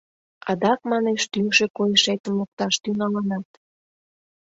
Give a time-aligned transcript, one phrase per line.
[0.49, 3.47] —Адак, манеш, тӱҥшӧ койышетым лукташ тӱҥалынат?